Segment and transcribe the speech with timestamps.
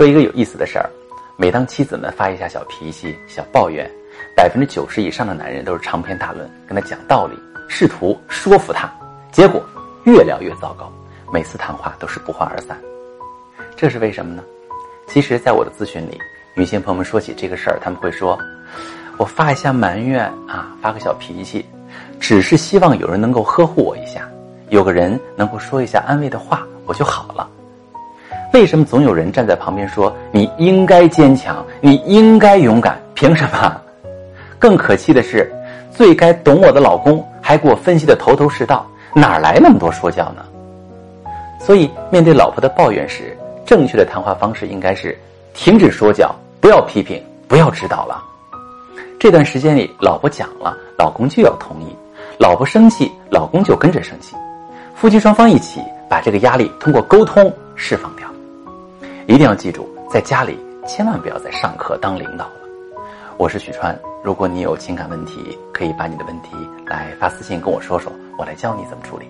[0.00, 0.88] 说一个有意思的事儿：
[1.36, 3.86] 每当妻子们发一下小脾气、小抱怨，
[4.34, 7.38] 百分之九十以上的男人都是长篇大论跟他讲道理，
[7.68, 8.90] 试图说服他，
[9.30, 9.62] 结果
[10.04, 10.90] 越聊越糟糕，
[11.30, 12.80] 每次谈话都是不欢而散。
[13.76, 14.42] 这是为什么呢？
[15.06, 16.18] 其实，在我的咨询里，
[16.56, 18.38] 女性朋友们说起这个事儿，他们会说
[19.20, 21.62] ：“我发一下埋怨啊，发个小脾气，
[22.18, 24.26] 只是希望有人能够呵护我一下，
[24.70, 27.46] 有个人能够说一下安慰的话，我就好了。”
[28.52, 33.00] 为什么总有人站在旁边说：“你应该坚强，你应该勇敢？
[33.14, 33.80] 凭什么？”
[34.58, 35.50] 更可气的是，
[35.94, 40.44] 最该懂我的老公还给我分析的头头是道，哪来那么多说教呢？
[41.60, 45.16] 所以，面对老婆的抱怨时，正确的谈话方式应该是：
[45.54, 48.20] 停止说教，不要批评，不要指导了。
[49.18, 51.94] 这段时间里，老婆讲了，老公就要同意；
[52.38, 54.34] 老婆生气，老公就跟着生气。
[54.94, 58.26] 夫妻双方一起把这个压力通过沟通释放掉。
[59.30, 62.54] 一定要记住，在家里千万不要再上课当领导了。
[63.38, 66.48] 我是许川，如果你有情感问题，可以把你的问题
[66.84, 69.26] 来发私信跟我说说，我来教你怎么处理。